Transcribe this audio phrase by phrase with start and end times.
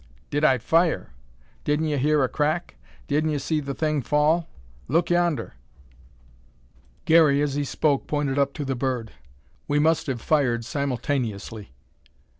[0.31, 1.11] "Did I fire!
[1.63, 2.73] Didn't ye hear a crack?
[3.05, 4.49] Didn't ye see the thing fall?
[4.87, 5.53] Look yonder!"
[7.05, 9.11] Garey, as he spoke, pointed up to the bird.
[9.67, 11.71] "We must have fired simultaneously."